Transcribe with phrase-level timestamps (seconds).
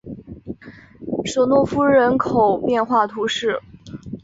[1.25, 3.59] 舍诺夫人口变化图示